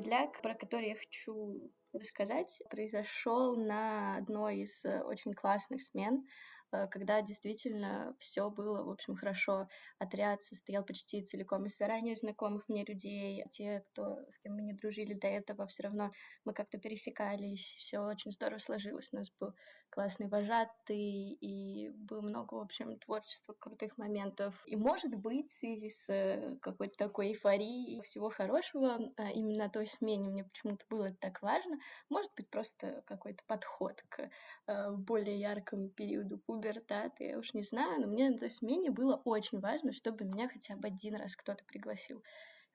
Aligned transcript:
Медляк, 0.00 0.40
про 0.40 0.54
который 0.54 0.88
я 0.88 0.94
хочу 0.96 1.70
рассказать, 1.92 2.62
произошел 2.70 3.56
на 3.56 4.16
одной 4.16 4.60
из 4.60 4.84
э, 4.84 5.02
очень 5.02 5.34
классных 5.34 5.82
смен 5.82 6.24
Э, 6.72 6.86
когда 6.88 7.22
действительно 7.22 8.14
все 8.18 8.50
было, 8.50 8.82
в 8.84 8.90
общем, 8.90 9.16
хорошо. 9.16 9.68
Отряд 9.98 10.42
состоял 10.42 10.84
почти 10.84 11.22
целиком 11.22 11.66
из 11.66 11.76
заранее 11.76 12.16
знакомых 12.16 12.68
мне 12.68 12.84
людей. 12.84 13.44
Те, 13.50 13.84
кто, 13.90 14.16
с 14.32 14.38
кем 14.42 14.54
мы 14.54 14.62
не 14.62 14.72
дружили 14.72 15.14
до 15.14 15.26
этого, 15.26 15.66
все 15.66 15.84
равно 15.84 16.12
мы 16.44 16.52
как-то 16.52 16.78
пересекались. 16.78 17.76
Все 17.78 18.00
очень 18.00 18.30
здорово 18.30 18.58
сложилось. 18.58 19.10
У 19.12 19.16
нас 19.16 19.30
был 19.40 19.52
классный 19.90 20.28
вожатый, 20.28 21.32
и 21.40 21.90
было 21.90 22.20
много, 22.20 22.54
в 22.54 22.60
общем, 22.60 22.96
творчества, 22.98 23.54
крутых 23.58 23.98
моментов. 23.98 24.54
И, 24.66 24.76
может 24.76 25.12
быть, 25.16 25.50
в 25.50 25.58
связи 25.58 25.88
с 25.88 26.08
э, 26.08 26.56
какой-то 26.62 26.96
такой 26.96 27.32
эйфорией 27.32 28.00
всего 28.02 28.30
хорошего, 28.30 29.00
а 29.16 29.30
именно 29.30 29.68
той 29.68 29.88
смене 29.88 30.28
мне 30.28 30.44
почему-то 30.44 30.84
было 30.88 31.10
так 31.20 31.42
важно, 31.42 31.79
может 32.08 32.30
быть, 32.36 32.48
просто 32.48 33.02
какой-то 33.06 33.42
подход 33.46 34.02
к 34.08 34.30
э, 34.66 34.90
более 34.92 35.38
яркому 35.38 35.88
периоду 35.88 36.38
пубертат, 36.38 37.12
я 37.20 37.38
уж 37.38 37.54
не 37.54 37.62
знаю, 37.62 38.00
но 38.00 38.06
мне 38.06 38.30
на 38.30 38.38
той 38.38 38.50
смене 38.50 38.90
было 38.90 39.20
очень 39.24 39.60
важно, 39.60 39.92
чтобы 39.92 40.24
меня 40.24 40.48
хотя 40.48 40.76
бы 40.76 40.88
один 40.88 41.16
раз 41.16 41.36
кто-то 41.36 41.64
пригласил. 41.64 42.22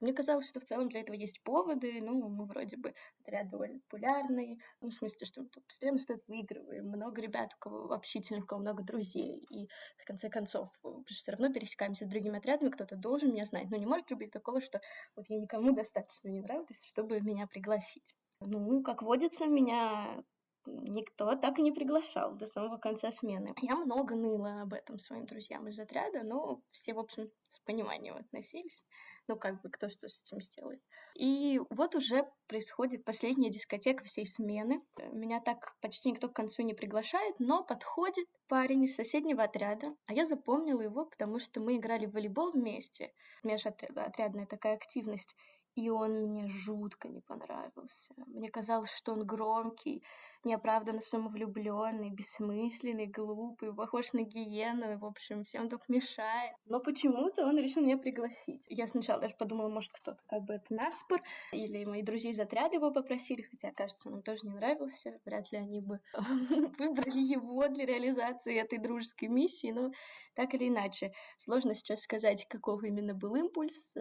Мне 0.00 0.12
казалось, 0.12 0.46
что 0.46 0.60
в 0.60 0.64
целом 0.64 0.90
для 0.90 1.00
этого 1.00 1.16
есть 1.16 1.42
поводы, 1.42 2.02
ну, 2.02 2.28
мы 2.28 2.44
вроде 2.44 2.76
бы 2.76 2.94
отряд 3.22 3.48
довольно 3.48 3.80
популярный, 3.80 4.60
ну, 4.82 4.90
в 4.90 4.94
смысле, 4.94 5.26
что 5.26 5.40
мы 5.40 5.48
постоянно 5.48 5.98
что-то 5.98 6.22
выигрываем, 6.28 6.86
много 6.86 7.22
ребят, 7.22 7.54
у 7.54 7.58
кого 7.58 7.92
общительных, 7.92 8.44
у 8.44 8.46
кого 8.46 8.60
много 8.60 8.82
друзей, 8.82 9.46
и 9.50 9.68
в 9.96 10.04
конце 10.04 10.28
концов 10.28 10.68
все 11.06 11.32
равно 11.32 11.50
пересекаемся 11.50 12.04
с 12.04 12.08
другими 12.08 12.36
отрядами, 12.38 12.70
кто-то 12.70 12.96
должен 12.96 13.32
меня 13.32 13.46
знать, 13.46 13.70
но 13.70 13.78
не 13.78 13.86
может 13.86 14.06
быть 14.10 14.32
такого, 14.32 14.60
что 14.60 14.82
вот 15.16 15.24
я 15.30 15.38
никому 15.38 15.72
достаточно 15.72 16.28
не 16.28 16.42
нравлюсь, 16.42 16.84
чтобы 16.84 17.20
меня 17.20 17.46
пригласить. 17.46 18.14
Ну, 18.40 18.82
как 18.82 19.02
водится, 19.02 19.46
меня 19.46 20.22
никто 20.66 21.36
так 21.36 21.58
и 21.58 21.62
не 21.62 21.72
приглашал 21.72 22.34
до 22.34 22.46
самого 22.46 22.76
конца 22.76 23.10
смены. 23.10 23.54
Я 23.62 23.76
много 23.76 24.14
ныла 24.14 24.62
об 24.62 24.74
этом 24.74 24.98
своим 24.98 25.26
друзьям 25.26 25.68
из 25.68 25.78
отряда, 25.78 26.22
но 26.22 26.60
все, 26.70 26.94
в 26.94 26.98
общем, 26.98 27.30
с 27.48 27.60
пониманием 27.60 28.16
относились. 28.16 28.84
Ну, 29.28 29.36
как 29.36 29.60
бы, 29.62 29.70
кто 29.70 29.88
что 29.88 30.08
с 30.08 30.22
этим 30.22 30.40
сделает. 30.40 30.80
И 31.16 31.60
вот 31.70 31.94
уже 31.94 32.28
происходит 32.46 33.04
последняя 33.04 33.50
дискотека 33.50 34.04
всей 34.04 34.26
смены. 34.26 34.82
Меня 35.12 35.40
так 35.40 35.74
почти 35.80 36.10
никто 36.10 36.28
к 36.28 36.34
концу 36.34 36.62
не 36.62 36.74
приглашает, 36.74 37.38
но 37.38 37.64
подходит 37.64 38.28
парень 38.48 38.84
из 38.84 38.94
соседнего 38.94 39.44
отряда, 39.44 39.94
а 40.06 40.12
я 40.12 40.24
запомнила 40.24 40.80
его, 40.80 41.06
потому 41.06 41.38
что 41.38 41.60
мы 41.60 41.76
играли 41.76 42.06
в 42.06 42.12
волейбол 42.12 42.52
вместе. 42.52 43.12
Межотрядная 43.42 44.46
такая 44.46 44.74
активность 44.74 45.36
и 45.76 45.90
он 45.90 46.12
мне 46.28 46.48
жутко 46.48 47.08
не 47.08 47.20
понравился. 47.20 48.14
Мне 48.36 48.50
казалось, 48.50 48.92
что 48.92 49.12
он 49.12 49.26
громкий, 49.26 50.02
неоправданно 50.44 51.00
самовлюбленный, 51.00 52.10
бессмысленный, 52.10 53.06
глупый, 53.06 53.74
похож 53.74 54.12
на 54.12 54.22
гиену, 54.22 54.92
и, 54.92 54.96
в 54.96 55.04
общем, 55.04 55.44
всем 55.44 55.68
только 55.68 55.84
мешает. 55.88 56.54
Но 56.66 56.78
почему-то 56.78 57.46
он 57.46 57.58
решил 57.58 57.82
меня 57.82 57.98
пригласить. 57.98 58.64
Я 58.68 58.86
сначала 58.86 59.20
даже 59.20 59.34
подумала, 59.36 59.68
может, 59.68 59.90
кто-то 59.92 60.20
как 60.28 60.42
бы 60.42 60.54
это 60.54 60.72
наспор, 60.72 61.20
или 61.52 61.84
мои 61.84 62.02
друзья 62.02 62.30
из 62.30 62.38
отряда 62.38 62.74
его 62.76 62.92
попросили, 62.92 63.42
хотя, 63.42 63.72
кажется, 63.72 64.08
он 64.08 64.22
тоже 64.22 64.40
не 64.44 64.54
нравился. 64.54 65.18
Вряд 65.24 65.50
ли 65.50 65.58
они 65.58 65.80
бы 65.80 66.00
выбрали 66.78 67.20
его 67.20 67.66
для 67.68 67.86
реализации 67.86 68.60
этой 68.60 68.78
дружеской 68.78 69.28
миссии, 69.28 69.72
но 69.72 69.90
так 70.34 70.54
или 70.54 70.68
иначе. 70.68 71.12
Сложно 71.38 71.74
сейчас 71.74 72.02
сказать, 72.02 72.46
каков 72.48 72.84
именно 72.84 73.14
был 73.14 73.34
импульс. 73.34 73.92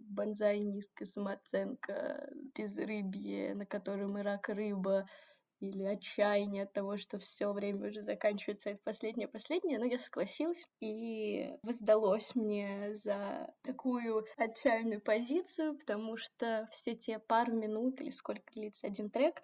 Бонзай 0.00 0.58
низко 0.58 0.88
низкая 0.88 1.06
самооценка, 1.06 2.28
безрыбье, 2.54 3.54
на 3.54 3.66
котором 3.66 4.18
и 4.18 4.22
рак 4.22 4.48
рыба, 4.48 5.06
или 5.60 5.82
отчаяние 5.84 6.64
от 6.64 6.72
того, 6.72 6.96
что 6.96 7.18
все 7.18 7.52
время 7.52 7.88
уже 7.88 8.02
заканчивается, 8.02 8.70
это 8.70 8.80
последнее, 8.84 9.26
последнее, 9.26 9.78
но 9.78 9.84
я 9.84 9.98
согласилась, 9.98 10.62
и 10.80 11.50
воздалось 11.62 12.34
мне 12.34 12.94
за 12.94 13.52
такую 13.62 14.24
отчаянную 14.36 15.00
позицию, 15.00 15.76
потому 15.76 16.16
что 16.16 16.68
все 16.70 16.94
те 16.94 17.18
пару 17.18 17.52
минут 17.52 18.00
или 18.00 18.10
сколько 18.10 18.52
длится 18.54 18.86
один 18.86 19.10
трек, 19.10 19.42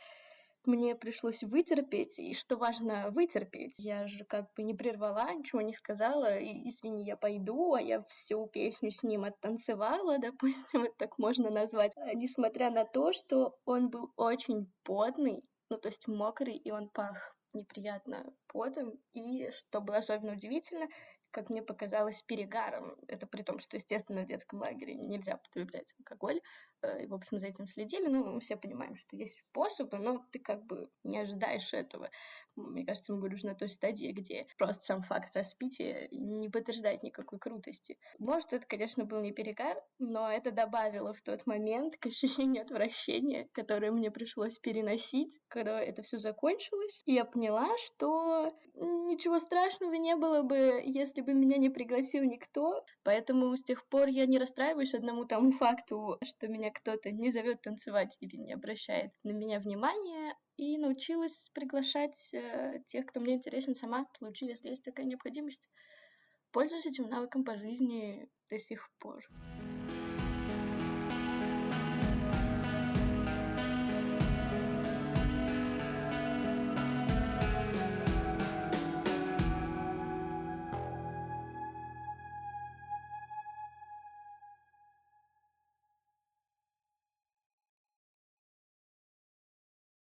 мне 0.66 0.94
пришлось 0.94 1.42
вытерпеть, 1.42 2.18
и 2.18 2.34
что 2.34 2.56
важно, 2.56 3.10
вытерпеть. 3.10 3.74
Я 3.78 4.06
же 4.06 4.24
как 4.24 4.52
бы 4.54 4.62
не 4.62 4.74
прервала, 4.74 5.32
ничего 5.32 5.60
не 5.60 5.72
сказала, 5.72 6.38
и, 6.38 6.68
извини, 6.68 7.04
я 7.04 7.16
пойду, 7.16 7.74
а 7.74 7.80
я 7.80 8.02
всю 8.04 8.46
песню 8.46 8.90
с 8.90 9.02
ним 9.02 9.24
оттанцевала, 9.24 10.18
допустим, 10.72 10.84
это 10.84 10.94
так 10.98 11.18
можно 11.18 11.50
назвать. 11.50 11.92
А 11.96 12.14
несмотря 12.14 12.70
на 12.70 12.84
то, 12.84 13.12
что 13.12 13.56
он 13.64 13.88
был 13.90 14.12
очень 14.16 14.72
потный, 14.82 15.42
ну, 15.70 15.78
то 15.78 15.88
есть 15.88 16.08
мокрый, 16.08 16.56
и 16.56 16.70
он 16.70 16.88
пах 16.88 17.34
неприятно 17.52 18.24
потом, 18.48 18.92
и, 19.12 19.50
что 19.52 19.80
было 19.80 19.98
особенно 19.98 20.32
удивительно, 20.32 20.88
как 21.34 21.50
мне 21.50 21.62
показалось, 21.62 22.22
перегаром. 22.22 22.96
Это 23.08 23.26
при 23.26 23.42
том, 23.42 23.58
что, 23.58 23.76
естественно, 23.76 24.22
в 24.22 24.26
детском 24.26 24.60
лагере 24.60 24.94
нельзя 24.94 25.36
потреблять 25.36 25.92
алкоголь. 25.98 26.40
Э, 26.82 27.02
и, 27.02 27.06
в 27.06 27.14
общем, 27.14 27.38
за 27.38 27.48
этим 27.48 27.66
следили. 27.66 28.06
Ну, 28.06 28.24
мы 28.24 28.40
все 28.40 28.56
понимаем, 28.56 28.94
что 28.94 29.16
есть 29.16 29.40
способы, 29.50 29.98
но 29.98 30.24
ты 30.30 30.38
как 30.38 30.64
бы 30.64 30.88
не 31.02 31.18
ожидаешь 31.18 31.74
этого. 31.74 32.10
Мне 32.56 32.86
кажется, 32.86 33.12
мы 33.12 33.20
были 33.20 33.34
уже 33.34 33.46
на 33.46 33.56
той 33.56 33.68
стадии, 33.68 34.12
где 34.12 34.46
просто 34.58 34.84
сам 34.84 35.02
факт 35.02 35.34
распития 35.34 36.08
не 36.12 36.48
подтверждает 36.48 37.02
никакой 37.02 37.40
крутости. 37.40 37.98
Может, 38.18 38.52
это, 38.52 38.64
конечно, 38.66 39.04
был 39.04 39.20
не 39.20 39.32
перегар, 39.32 39.76
но 39.98 40.30
это 40.30 40.52
добавило 40.52 41.12
в 41.12 41.22
тот 41.22 41.46
момент 41.46 41.96
к 41.96 42.06
ощущению 42.06 42.62
отвращения, 42.62 43.48
которое 43.52 43.90
мне 43.90 44.10
пришлось 44.12 44.58
переносить, 44.58 45.40
когда 45.48 45.80
это 45.80 46.02
все 46.02 46.18
закончилось. 46.18 47.02
И 47.06 47.14
я 47.14 47.24
поняла, 47.24 47.76
что 47.78 48.52
ничего 48.74 49.40
страшного 49.40 49.94
не 49.94 50.14
было 50.14 50.42
бы, 50.42 50.80
если 50.84 51.22
бы 51.24 51.34
меня 51.34 51.56
не 51.56 51.70
пригласил 51.70 52.22
никто, 52.24 52.84
поэтому 53.02 53.56
с 53.56 53.62
тех 53.62 53.86
пор 53.88 54.08
я 54.08 54.26
не 54.26 54.38
расстраиваюсь 54.38 54.94
одному 54.94 55.24
тому 55.24 55.50
факту, 55.50 56.18
что 56.22 56.48
меня 56.48 56.70
кто-то 56.70 57.10
не 57.10 57.30
зовет 57.30 57.62
танцевать 57.62 58.16
или 58.20 58.36
не 58.36 58.52
обращает 58.52 59.12
на 59.22 59.30
меня 59.30 59.60
внимания, 59.60 60.36
и 60.56 60.78
научилась 60.78 61.50
приглашать 61.52 62.32
э, 62.32 62.80
тех, 62.86 63.06
кто 63.06 63.20
мне 63.20 63.34
интересен 63.34 63.74
сама 63.74 64.06
случае, 64.18 64.50
если 64.50 64.68
есть 64.68 64.84
такая 64.84 65.06
необходимость. 65.06 65.62
Пользуюсь 66.52 66.86
этим 66.86 67.08
навыком 67.08 67.44
по 67.44 67.56
жизни 67.56 68.28
до 68.48 68.58
сих 68.58 68.88
пор. 69.00 69.24